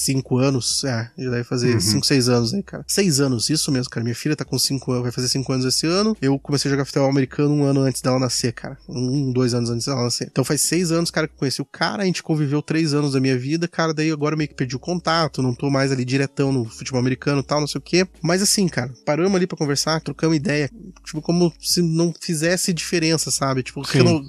[0.00, 0.84] cinco anos.
[0.84, 1.80] É, já deve fazer uhum.
[1.80, 2.84] cinco, seis anos aí, cara.
[2.86, 4.04] Seis anos, isso mesmo, cara.
[4.04, 6.16] Minha filha tá com cinco anos, vai fazer cinco anos esse ano.
[6.20, 8.78] Eu comecei a jogar futebol americano um ano antes dela nascer, cara.
[8.88, 10.28] Um, dois anos antes dela nascer.
[10.30, 12.02] Então faz seis anos, cara, que eu conheci o cara.
[12.02, 13.94] A gente conviveu três anos da minha vida, cara.
[13.94, 17.40] Daí agora meio que perdi o contato, não tô mais ali diretão no futebol americano
[17.40, 18.06] e tal, não sei o quê.
[18.22, 20.70] Mas assim, cara, paramos ali pra conversar, trocamos ideia.
[21.04, 23.62] Tipo, como se não fizesse diferença, sabe?
[23.62, 24.22] Tipo, não,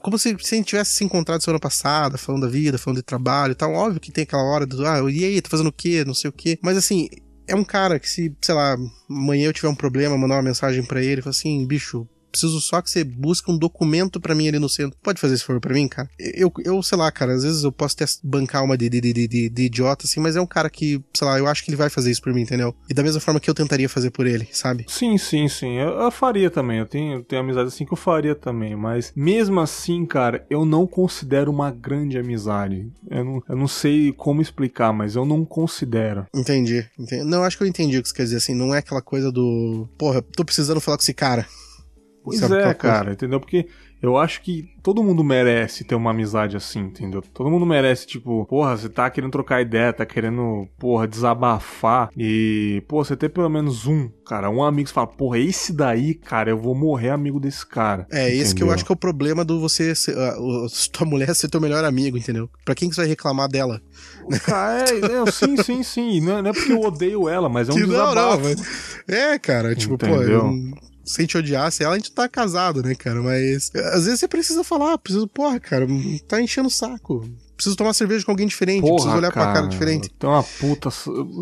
[0.00, 3.02] como se, se a gente tivesse se encontrado semana passada, falando da vida, falando de
[3.02, 3.72] trabalho e tal.
[3.72, 6.04] Óbvio que tem aquela hora do, ah, e aí, tá fazendo o quê?
[6.04, 6.58] Não sei o quê.
[6.62, 7.08] Mas assim,
[7.46, 8.76] é um cara que se, sei lá,
[9.08, 12.06] amanhã eu tiver um problema, mandar uma mensagem para ele, falar assim, bicho,
[12.38, 14.96] preciso só que você busque um documento para mim ali no centro.
[15.02, 16.08] Pode fazer esse favor pra mim, cara?
[16.18, 19.12] Eu, eu, sei lá, cara, às vezes eu posso até bancar uma de, de, de,
[19.12, 21.76] de, de idiota, assim, mas é um cara que, sei lá, eu acho que ele
[21.76, 22.74] vai fazer isso por mim, entendeu?
[22.88, 24.86] E da mesma forma que eu tentaria fazer por ele, sabe?
[24.88, 25.78] Sim, sim, sim.
[25.78, 26.78] Eu, eu faria também.
[26.78, 28.76] Eu tenho, eu tenho amizade assim que eu faria também.
[28.76, 32.90] Mas mesmo assim, cara, eu não considero uma grande amizade.
[33.10, 36.26] Eu não, eu não sei como explicar, mas eu não considero.
[36.34, 37.24] Entendi, entendi.
[37.24, 38.54] Não, acho que eu entendi o que você quer dizer, assim.
[38.54, 39.88] Não é aquela coisa do.
[39.98, 41.46] Porra, tô precisando falar com esse cara.
[42.28, 43.40] Pois é, cara, entendeu?
[43.40, 43.66] Porque
[44.00, 47.20] eu acho que todo mundo merece ter uma amizade assim, entendeu?
[47.34, 52.82] Todo mundo merece, tipo, porra, você tá querendo trocar ideia, tá querendo, porra, desabafar e,
[52.86, 56.50] pô, você ter pelo menos um, cara, um amigo que fala, porra, esse daí, cara,
[56.50, 58.06] eu vou morrer amigo desse cara.
[58.10, 58.42] É, entendeu?
[58.42, 60.14] esse que eu acho que é o problema do você, ser,
[60.92, 62.48] tua mulher ser teu melhor amigo, entendeu?
[62.64, 63.82] Pra quem que você vai reclamar dela?
[64.44, 64.92] Cara, é,
[65.28, 66.20] é, sim, sim, sim.
[66.20, 68.14] Não, é, não, é porque eu odeio ela, mas é um que desabafo.
[68.14, 69.00] Não, não, mas...
[69.08, 70.16] É, cara, tipo, entendeu?
[70.16, 73.22] pô, eu se a gente odiasse ela, a gente tá casado, né, cara?
[73.22, 75.86] Mas às vezes você precisa falar, preciso, porra, cara,
[76.26, 77.24] tá enchendo o saco
[77.58, 80.08] preciso tomar cerveja com alguém diferente, Porra, preciso olhar cara, pra cara diferente.
[80.10, 80.90] Tem uma puta.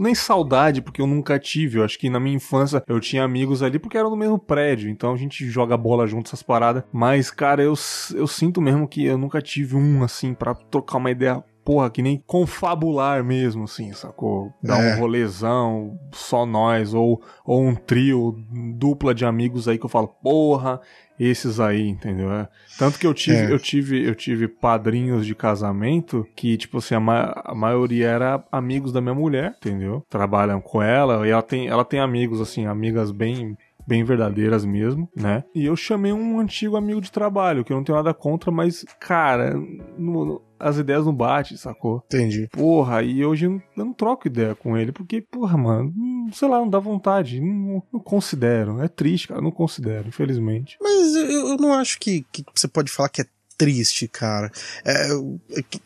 [0.00, 1.78] Nem saudade, porque eu nunca tive.
[1.78, 4.88] Eu acho que na minha infância eu tinha amigos ali porque eram no mesmo prédio,
[4.88, 6.82] então a gente joga bola junto, essas paradas.
[6.90, 7.74] Mas, cara, eu,
[8.14, 12.00] eu sinto mesmo que eu nunca tive um assim para trocar uma ideia porra, que
[12.00, 14.54] nem confabular mesmo, assim, sacou?
[14.62, 14.94] Dar é.
[14.94, 18.36] um rolezão, só nós, ou, ou um trio,
[18.76, 20.80] dupla de amigos aí que eu falo, porra,
[21.18, 22.30] esses aí, entendeu?
[22.30, 22.48] É.
[22.78, 23.52] Tanto que eu tive, é.
[23.52, 28.44] eu tive, eu tive padrinhos de casamento que, tipo assim, a, ma a, maioria era
[28.52, 30.04] amigos da minha mulher, entendeu?
[30.08, 35.08] Trabalham com ela e ela tem, ela tem amigos, assim, amigas bem bem verdadeiras mesmo,
[35.16, 35.44] né?
[35.54, 38.84] E eu chamei um antigo amigo de trabalho, que eu não tenho nada contra, mas,
[38.98, 39.54] cara,
[39.96, 42.02] no, as ideias não batem, sacou?
[42.06, 42.48] Entendi.
[42.50, 45.92] Porra, e hoje eu não, troco ideia com ele, porque, porra, mano,
[46.32, 47.40] sei lá, não dá vontade.
[47.40, 48.82] Não, não considero.
[48.82, 50.76] É triste, cara, não considero, infelizmente.
[50.80, 54.50] Mas eu, eu não acho que, que você pode falar que é triste, cara.
[54.84, 55.08] É,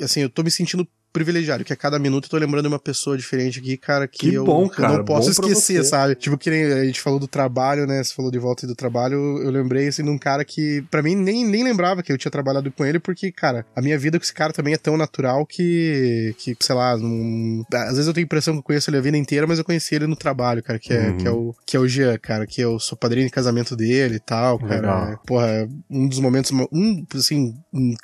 [0.02, 2.78] assim, eu tô me sentindo privilegiado, que a cada minuto eu tô lembrando de uma
[2.78, 6.14] pessoa diferente aqui, cara, que, que eu, bom, cara, eu não posso esquecer, sabe?
[6.14, 8.02] Tipo, que nem a gente falou do trabalho, né?
[8.02, 11.14] Você falou de volta do trabalho, eu lembrei, assim, de um cara que, para mim,
[11.14, 14.24] nem, nem lembrava que eu tinha trabalhado com ele, porque, cara, a minha vida com
[14.24, 17.64] esse cara também é tão natural que, que sei lá, não...
[17.72, 19.64] às vezes eu tenho a impressão que eu conheço ele a vida inteira, mas eu
[19.64, 21.16] conheci ele no trabalho, cara, que é, uhum.
[21.16, 24.16] que é, o, que é o Jean, cara, que eu sou padrinho de casamento dele
[24.16, 24.74] e tal, cara.
[24.80, 25.22] Legal.
[25.26, 27.54] Porra, um dos momentos, um, assim,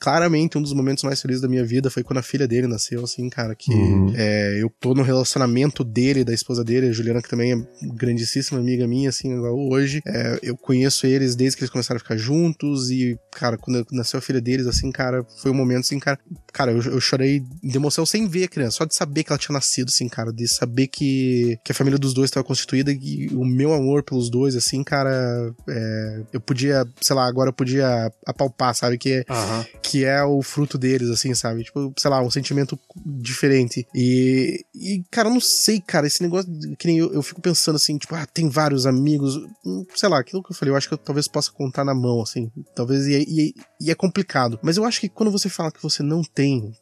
[0.01, 2.96] claramente um dos momentos mais felizes da minha vida foi quando a filha dele nasceu,
[3.05, 4.13] assim, cara, que Uhum.
[4.17, 8.59] É, eu tô no relacionamento dele, da esposa dele, a Juliana, que também é grandíssima
[8.59, 10.03] amiga minha, assim, hoje.
[10.07, 14.19] É, eu conheço eles desde que eles começaram a ficar juntos e, cara, quando nasceu
[14.19, 16.19] a filha deles, assim, cara, foi um momento, assim, cara,
[16.53, 19.39] cara, eu, eu chorei de emoção sem ver a criança, só de saber que ela
[19.39, 23.29] tinha nascido, assim, cara, de saber que, que a família dos dois estava constituída e
[23.33, 28.11] o meu amor pelos dois, assim, cara, é, eu podia, sei lá, agora eu podia
[28.27, 29.65] apalpar, sabe, que, uhum.
[29.83, 35.03] que é o fruto deles, assim, sabe, tipo, sei lá, um sentimento diferente e, e,
[35.11, 38.15] cara, eu não sei, cara, esse negócio que nem eu, eu fico pensando assim, tipo,
[38.15, 40.99] ah, tem vários amigos, hum, sei lá, aquilo que eu falei, eu acho que eu
[40.99, 44.59] talvez possa contar na mão, assim, talvez, e, e, e é complicado.
[44.63, 46.73] Mas eu acho que quando você fala que você não tem,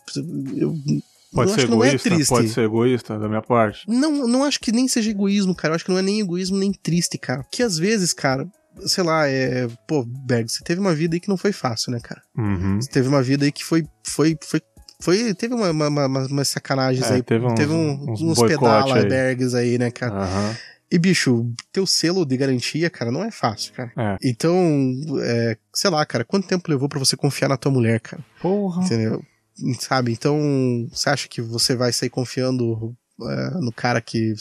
[0.56, 0.74] eu
[1.34, 3.84] Pode ser egoísta, é pode ser egoísta da minha parte.
[3.88, 5.72] Não, não acho que nem seja egoísmo, cara.
[5.72, 7.44] Eu acho que não é nem egoísmo nem triste, cara.
[7.50, 8.46] Que às vezes, cara,
[8.86, 9.66] sei lá, é.
[9.86, 12.22] Pô, Berg, você teve uma vida aí que não foi fácil, né, cara?
[12.36, 12.80] Uhum.
[12.80, 14.60] Você teve uma vida aí que foi, foi, foi
[15.04, 17.22] foi, teve uma, uma, uma, uma sacanagens é, aí.
[17.22, 19.72] Teve, uns, teve um, uns, uns pedalabergs aí.
[19.72, 20.14] aí, né, cara?
[20.14, 20.54] Uhum.
[20.90, 23.92] E, bicho, teu selo de garantia, cara, não é fácil, cara.
[23.94, 24.16] É.
[24.24, 24.56] Então,
[25.22, 28.24] é, sei lá, cara, quanto tempo levou para você confiar na tua mulher, cara?
[28.40, 28.82] Porra.
[28.82, 29.22] Entendeu?
[29.78, 30.10] Sabe?
[30.10, 34.34] Então, você acha que você vai sair confiando é, no cara que.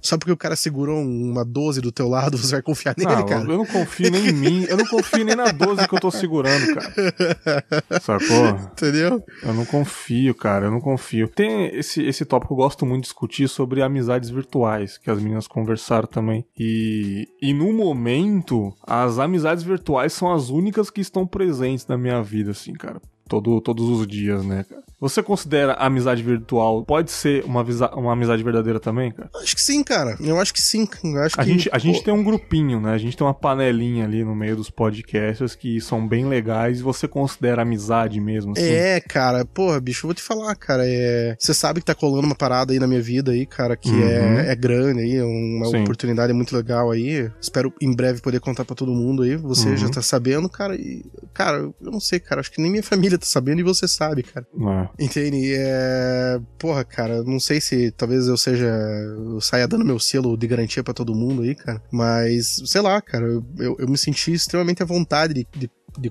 [0.00, 3.26] Só porque o cara segurou uma 12 do teu lado, você vai confiar nele, não,
[3.26, 3.42] cara?
[3.42, 4.66] Eu não confio nem em mim.
[4.68, 6.92] Eu não confio nem na 12 que eu tô segurando, cara.
[8.02, 8.48] Sacou?
[8.72, 9.22] Entendeu?
[9.42, 10.66] Eu não confio, cara.
[10.66, 11.28] Eu não confio.
[11.28, 15.20] Tem esse, esse tópico que eu gosto muito de discutir sobre amizades virtuais, que as
[15.20, 16.44] meninas conversaram também.
[16.58, 22.22] E, e no momento, as amizades virtuais são as únicas que estão presentes na minha
[22.22, 23.00] vida, assim, cara.
[23.28, 24.82] Todo, todos os dias, né, cara?
[25.02, 27.64] Você considera a amizade virtual pode ser uma,
[27.96, 29.28] uma amizade verdadeira também, cara?
[29.42, 30.16] Acho que sim, cara.
[30.20, 30.86] Eu acho que sim.
[31.02, 32.92] Eu acho a que, gente, a gente tem um grupinho, né?
[32.92, 36.82] A gente tem uma panelinha ali no meio dos podcasts que são bem legais e
[36.84, 38.62] você considera amizade mesmo, assim?
[38.62, 39.44] É, cara.
[39.44, 40.84] Porra, bicho, eu vou te falar, cara.
[40.86, 41.34] É...
[41.36, 44.38] Você sabe que tá colando uma parada aí na minha vida aí, cara, que uhum.
[44.38, 45.82] é, é grande aí, é uma sim.
[45.82, 47.28] oportunidade muito legal aí.
[47.40, 49.34] Espero em breve poder contar para todo mundo aí.
[49.34, 49.76] Você uhum.
[49.76, 50.76] já tá sabendo, cara.
[50.76, 52.40] E, cara, eu não sei, cara.
[52.40, 54.46] Acho que nem minha família tá sabendo e você sabe, cara.
[54.56, 54.91] É.
[54.98, 55.54] Entende?
[55.56, 56.38] É...
[56.58, 58.66] Porra, cara, não sei se talvez eu seja.
[58.66, 61.82] Eu saia dando meu selo de garantia para todo mundo aí, cara.
[61.90, 66.10] Mas, sei lá, cara, eu, eu me senti extremamente à vontade de, de, de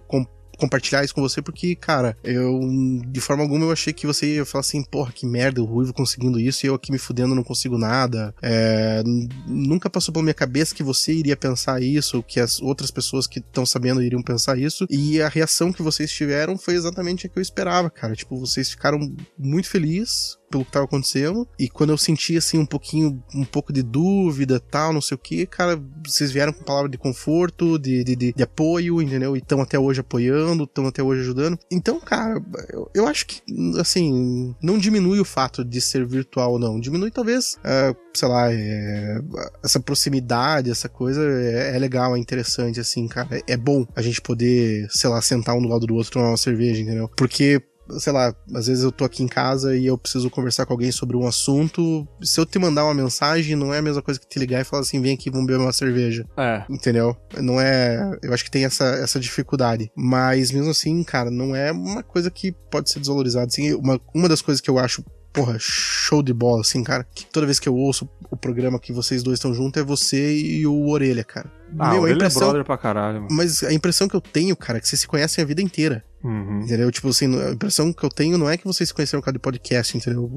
[0.62, 2.60] compartilhar isso com você, porque, cara, eu,
[3.08, 5.91] de forma alguma, eu achei que você ia falar assim, porra, que merda, o Ruivo
[5.91, 8.34] conseguindo isso e eu aqui me fudendo não consigo nada.
[8.43, 9.02] É,
[9.47, 13.26] nunca passou pela minha cabeça que você iria pensar isso, ou que as outras pessoas
[13.26, 14.86] que estão sabendo iriam pensar isso.
[14.88, 18.15] E a reação que vocês tiveram foi exatamente a que eu esperava, cara.
[18.15, 19.00] Tipo, vocês ficaram
[19.38, 21.48] muito felizes pelo que estava acontecendo.
[21.58, 25.18] E quando eu senti, assim, um pouquinho, um pouco de dúvida tal, não sei o
[25.18, 29.36] que, cara, vocês vieram com palavra de conforto, de, de, de, de apoio, entendeu?
[29.36, 31.58] E estão até hoje apoiando, estão até hoje ajudando.
[31.72, 33.42] Então, cara, eu, eu, acho que,
[33.80, 36.80] assim, não diminui o fato de ser virtual não.
[36.80, 39.20] Diminui, talvez, uh, sei lá, é,
[39.64, 43.38] essa proximidade, essa coisa é, é, legal, é interessante, assim, cara.
[43.38, 46.30] É, é bom a gente poder, sei lá, sentar um do lado do outro, tomar
[46.30, 47.10] uma cerveja, entendeu?
[47.16, 47.62] Porque
[47.98, 50.91] sei lá, às vezes eu tô aqui em casa e eu preciso conversar com alguém
[50.91, 52.08] sobre um assunto.
[52.22, 54.63] Se eu te mandar uma mensagem, não é a mesma coisa que te ligar e
[54.63, 56.26] falar assim: vem aqui, vamos beber uma cerveja.
[56.38, 56.63] É.
[56.70, 57.15] Entendeu?
[57.38, 58.17] Não é.
[58.22, 59.91] Eu acho que tem essa, essa dificuldade.
[59.96, 63.48] Mas mesmo assim, cara, não é uma coisa que pode ser desvalorizada.
[63.48, 67.06] Assim, uma, uma das coisas que eu acho porra, show de bola, assim, cara.
[67.15, 70.38] Que toda vez que eu ouço o programa que vocês dois estão juntos é você
[70.38, 71.52] e o Orelha, cara.
[71.78, 72.41] Ah, Meu, Orelha é impressão...
[72.41, 73.22] é brother pra caralho.
[73.22, 73.28] Mano.
[73.32, 76.04] Mas a impressão que eu tenho, cara, é que vocês se conhecem a vida inteira.
[76.24, 76.62] Uhum.
[76.62, 76.92] Entendeu?
[76.92, 79.42] Tipo assim, a impressão que eu tenho não é que vocês conheceram por causa de
[79.42, 80.30] podcast, entendeu?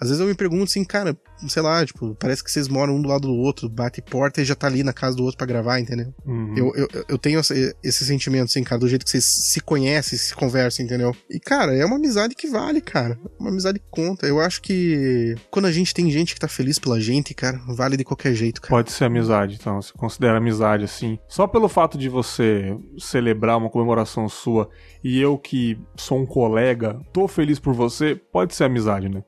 [0.00, 1.16] Às vezes eu me pergunto assim, cara,
[1.48, 4.44] sei lá, tipo, parece que vocês moram um do lado do outro, bate porta e
[4.44, 6.14] já tá ali na casa do outro para gravar, entendeu?
[6.24, 6.54] Uhum.
[6.56, 10.18] Eu, eu, eu tenho esse, esse sentimento, assim, cara, do jeito que vocês se conhecem,
[10.18, 11.14] se conversam, entendeu?
[11.28, 13.18] E, cara, é uma amizade que vale, cara.
[13.38, 14.26] Uma amizade que conta.
[14.26, 17.96] Eu acho que quando a gente tem gente que tá feliz pela gente, cara, vale
[17.96, 18.70] de qualquer jeito, cara.
[18.70, 19.80] Pode ser amizade, então.
[19.80, 21.18] Você considera amizade, assim.
[21.28, 24.68] Só pelo fato de você celebrar uma comemoração sua
[25.02, 29.22] e eu que sou um colega, tô feliz por você, pode ser amizade, né?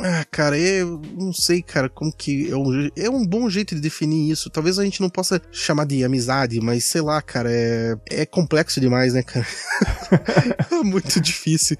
[0.00, 2.50] Ah, cara, eu não sei, cara, como que.
[2.50, 4.48] É um, é um bom jeito de definir isso.
[4.50, 8.80] Talvez a gente não possa chamar de amizade, mas sei lá, cara, é, é complexo
[8.80, 9.46] demais, né, cara?
[10.70, 11.76] é muito difícil.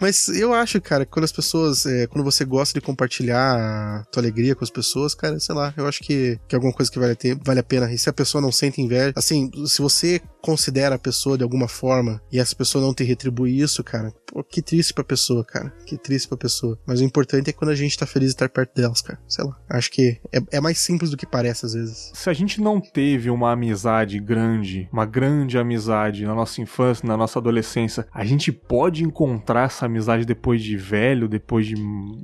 [0.00, 1.86] Mas eu acho, cara, quando as pessoas.
[1.86, 5.74] É, quando você gosta de compartilhar a tua alegria com as pessoas, cara, sei lá,
[5.76, 7.92] eu acho que, que é alguma coisa que vale, ter, vale a pena.
[7.92, 11.66] E se a pessoa não sente inveja, assim, se você considera a pessoa de alguma
[11.66, 15.70] forma e essa pessoa não te retribui isso, cara, pô, que triste pra pessoa, cara.
[15.84, 16.78] Que triste pra pessoa.
[16.86, 19.18] Mas o importante é quando a gente tá feliz de estar perto delas, cara.
[19.28, 19.56] Sei lá.
[19.68, 22.12] Acho que é, é mais simples do que parece às vezes.
[22.14, 27.16] Se a gente não teve uma amizade grande, uma grande amizade na nossa infância, na
[27.16, 31.74] nossa adolescência, a gente pode encontrar essa amizade depois de velho, depois de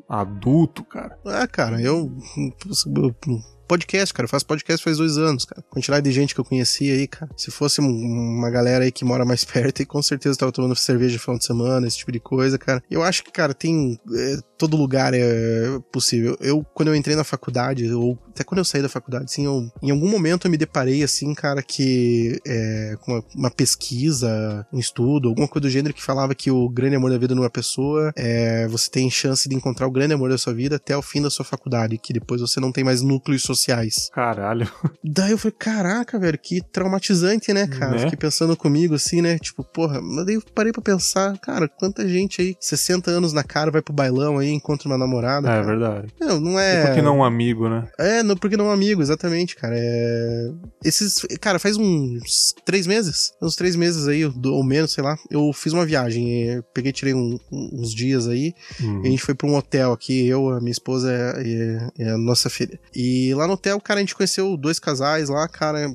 [0.09, 1.19] adulto, cara?
[1.25, 2.13] Ah, cara, eu,
[3.73, 4.27] podcast, cara.
[4.27, 5.63] Eu faço podcast faz dois anos, cara.
[5.71, 7.31] Quantidade de gente que eu conheci aí, cara.
[7.37, 11.15] Se fosse uma galera aí que mora mais perto, e com certeza tava tomando cerveja
[11.15, 12.83] no final de semana, esse tipo de coisa, cara.
[12.91, 13.99] Eu acho que, cara, tem.
[14.15, 16.37] É, todo lugar é possível.
[16.41, 19.69] Eu, quando eu entrei na faculdade, ou até quando eu saí da faculdade, assim, eu,
[19.83, 24.79] em algum momento eu me deparei, assim, cara, que é, com uma, uma, pesquisa, um
[24.79, 28.13] estudo, alguma coisa do gênero que falava que o grande amor da vida numa pessoa
[28.15, 31.21] é você tem chance de encontrar o grande amor da sua vida até o fim
[31.21, 34.11] da sua faculdade, que depois você não tem mais núcleos sociais.
[34.15, 34.71] Caralho.
[35.03, 37.93] Daí eu falei, caraca, velho, que traumatizante, né, cara?
[37.93, 37.99] Né?
[37.99, 39.41] Fiquei pensando comigo, assim, né?
[39.41, 43.43] Tipo, porra, mas daí eu parei pra pensar, cara, quanta gente aí, 60 anos na
[43.43, 45.49] cara, vai pro bailão aí, encontra uma namorada.
[45.49, 45.67] É, cara.
[45.67, 46.09] verdade.
[46.21, 46.83] Não, não é.
[46.83, 47.89] E por que não um amigo, né?
[47.99, 49.75] É, não, porque não é um amigo, exatamente, cara.
[49.77, 50.51] É...
[50.85, 51.27] Esses.
[51.41, 53.33] Cara, faz uns três meses.
[53.41, 55.17] Uns três meses aí, ou menos, sei lá.
[55.31, 56.63] Eu fiz uma viagem.
[56.75, 58.55] Peguei, tirei um, uns dias aí.
[58.81, 59.05] Uhum.
[59.05, 61.13] E a gente foi pra um hotel aqui, eu, a minha esposa
[61.45, 62.79] e, e a nossa filha.
[62.95, 65.93] E lá no hotel, cara, a gente conheceu dois casais lá, cara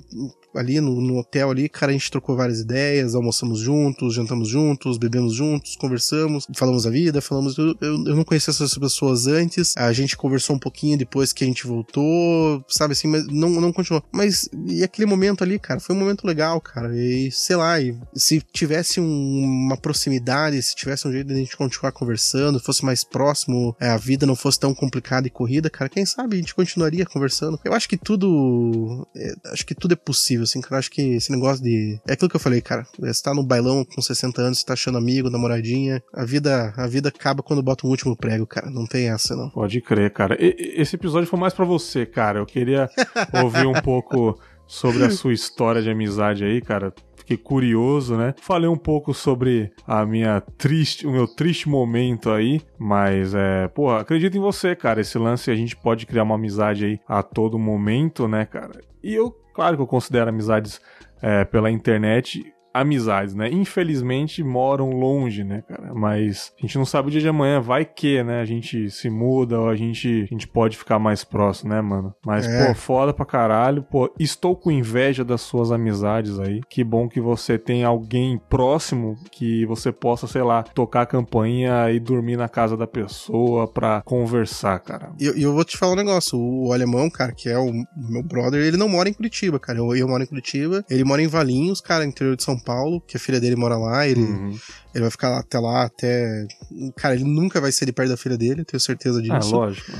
[0.55, 4.97] ali no, no, hotel ali, cara, a gente trocou várias ideias, almoçamos juntos, jantamos juntos,
[4.97, 7.57] bebemos juntos, conversamos, falamos da vida, falamos.
[7.57, 11.43] Eu, eu, eu não conhecia essas pessoas antes, a gente conversou um pouquinho depois que
[11.43, 14.03] a gente voltou, sabe assim, mas não, não continuou.
[14.11, 16.95] Mas e aquele momento ali, cara, foi um momento legal, cara.
[16.95, 21.37] E sei lá, e se tivesse um, uma proximidade, se tivesse um jeito de a
[21.37, 25.69] gente continuar conversando, fosse mais próximo, é, a vida não fosse tão complicada e corrida,
[25.69, 27.59] cara, quem sabe a gente continuaria conversando.
[27.63, 29.07] Eu acho que tudo.
[29.15, 30.79] É, acho que tudo é possível assim, cara.
[30.79, 31.99] Acho que esse negócio de.
[32.07, 32.85] É aquilo que eu falei, cara.
[32.99, 36.01] Você tá no bailão com 60 anos, você tá achando amigo, namoradinha.
[36.13, 38.69] A vida, a vida acaba quando bota um último prego, cara.
[38.69, 39.49] Não tem essa, não.
[39.49, 40.37] Pode crer, cara.
[40.39, 42.39] E, esse episódio foi mais para você, cara.
[42.39, 42.89] Eu queria
[43.43, 46.93] ouvir um pouco sobre a sua história de amizade aí, cara
[47.27, 48.33] fiquei curioso, né?
[48.41, 53.91] Falei um pouco sobre a minha triste, o meu triste momento aí, mas é, pô,
[53.91, 55.01] acredito em você, cara.
[55.01, 58.79] Esse lance a gente pode criar uma amizade aí a todo momento, né, cara?
[59.03, 60.79] E eu Claro que eu considero amizades
[61.19, 63.49] é, pela internet amizades, né?
[63.51, 65.93] Infelizmente moram longe, né, cara?
[65.93, 68.41] Mas a gente não sabe o dia de amanhã, vai que, né?
[68.41, 72.13] A gente se muda ou a gente, a gente pode ficar mais próximo, né, mano?
[72.25, 72.67] Mas, é.
[72.67, 73.83] pô, foda pra caralho.
[73.83, 76.61] Pô, estou com inveja das suas amizades aí.
[76.69, 81.91] Que bom que você tem alguém próximo que você possa, sei lá, tocar a campainha
[81.91, 85.11] e dormir na casa da pessoa pra conversar, cara.
[85.19, 86.37] E eu, eu, vou te falar um negócio.
[86.39, 89.79] O alemão, cara, que é o meu brother, ele não mora em Curitiba, cara.
[89.79, 90.83] Eu, eu moro em Curitiba.
[90.89, 92.66] Ele mora em Valinhos, cara, interior de São Paulo,
[93.07, 94.57] que a filha dele mora lá, ele, uhum.
[94.93, 96.47] ele vai ficar lá, até lá, até.
[96.95, 99.55] Cara, ele nunca vai sair de perto da filha dele, tenho certeza disso.
[99.55, 99.91] Ah, lógico.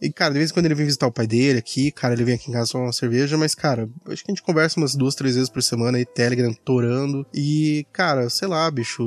[0.00, 2.24] E, cara, de vez em quando ele vem visitar o pai dele aqui, cara, ele
[2.24, 4.94] vem aqui em casa tomar uma cerveja, mas, cara, acho que a gente conversa umas
[4.94, 7.26] duas, três vezes por semana aí, Telegram torando.
[7.32, 9.02] E, cara, sei lá, bicho.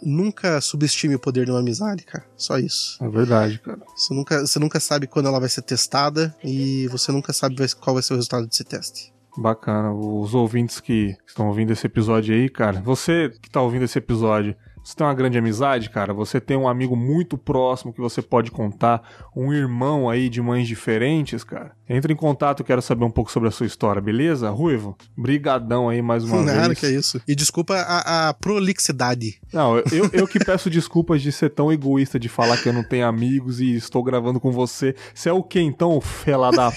[0.00, 2.24] Nunca subestime o poder de uma amizade, cara.
[2.36, 3.02] Só isso.
[3.02, 3.80] É verdade, cara.
[3.96, 7.94] Você nunca, você nunca sabe quando ela vai ser testada e você nunca sabe qual
[7.94, 9.12] vai ser o resultado desse teste.
[9.38, 9.92] Bacana.
[9.92, 14.54] Os ouvintes que estão ouvindo esse episódio aí, cara, você que está ouvindo esse episódio,
[14.82, 16.14] você tem uma grande amizade, cara?
[16.14, 19.02] Você tem um amigo muito próximo que você pode contar,
[19.36, 21.72] um irmão aí de mães diferentes, cara?
[21.86, 24.48] Entre em contato, quero saber um pouco sobre a sua história, beleza?
[24.48, 26.62] Ruivo, brigadão aí mais uma Nada vez.
[26.62, 27.20] Nada que é isso.
[27.28, 29.38] E desculpa a, a prolixidade.
[29.52, 32.82] Não, eu, eu que peço desculpas de ser tão egoísta de falar que eu não
[32.82, 34.94] tenho amigos e estou gravando com você.
[35.14, 36.72] Você é o que então, fela da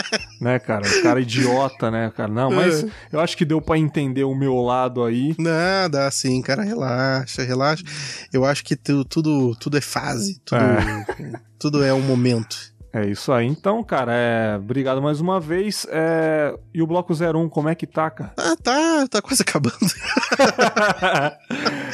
[0.40, 0.86] né, cara?
[0.86, 2.32] O cara idiota, né, cara?
[2.32, 2.88] Não, mas é.
[3.12, 5.34] eu acho que deu para entender o meu lado aí.
[5.38, 7.84] Nada, assim, cara, relaxa, relaxa.
[8.32, 11.06] Eu acho que tu, tudo, tudo é fase, tudo é,
[11.58, 12.74] tudo é um momento.
[12.92, 13.46] É isso aí.
[13.46, 14.56] Então, cara, é...
[14.56, 15.86] obrigado mais uma vez.
[15.90, 16.54] É...
[16.72, 18.32] E o Bloco 01, como é que tá, cara?
[18.38, 19.76] Ah, tá, tá quase acabando.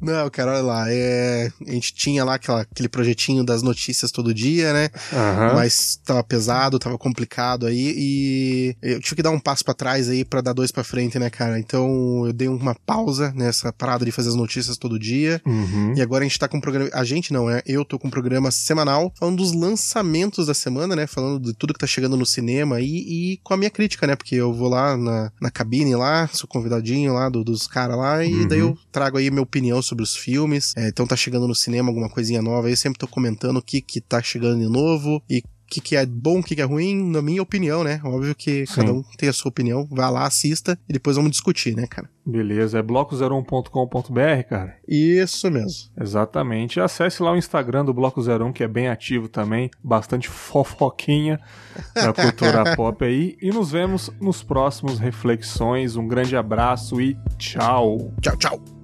[0.00, 0.84] Não, cara, olha lá.
[0.88, 1.50] É...
[1.66, 4.90] A gente tinha lá aquela, aquele projetinho das notícias todo dia, né?
[5.12, 5.54] Uhum.
[5.54, 7.94] Mas tava pesado, tava complicado aí.
[7.96, 11.18] E eu tive que dar um passo para trás aí para dar dois para frente,
[11.18, 11.58] né, cara?
[11.58, 15.40] Então eu dei uma pausa nessa parada de fazer as notícias todo dia.
[15.46, 15.94] Uhum.
[15.96, 16.90] E agora a gente tá com um programa.
[16.92, 17.62] A gente não, é?
[17.66, 21.06] Eu tô com um programa semanal falando dos lançamentos lançamentos da semana, né?
[21.06, 24.16] Falando de tudo que tá chegando no cinema e, e com a minha crítica, né?
[24.16, 28.24] Porque eu vou lá na, na cabine lá, sou convidadinho lá do, dos caras lá,
[28.24, 28.48] e uhum.
[28.48, 30.72] daí eu trago aí minha opinião sobre os filmes.
[30.76, 33.62] É, então tá chegando no cinema alguma coisinha nova, aí eu sempre tô comentando o
[33.62, 36.62] que que tá chegando de novo e o que, que é bom, o que, que
[36.62, 38.00] é ruim, na minha opinião, né?
[38.04, 38.74] Óbvio que Sim.
[38.76, 39.86] cada um tem a sua opinião.
[39.90, 42.08] Vá lá, assista e depois vamos discutir, né, cara?
[42.24, 44.76] Beleza, é bloco01.com.br, cara?
[44.86, 45.90] Isso mesmo.
[46.00, 46.80] Exatamente.
[46.80, 51.40] Acesse lá o Instagram do Bloco 01, que é bem ativo também, bastante fofoquinha
[51.94, 53.36] da cultura pop aí.
[53.42, 55.96] E nos vemos nos próximos reflexões.
[55.96, 58.12] Um grande abraço e tchau.
[58.20, 58.75] Tchau, tchau.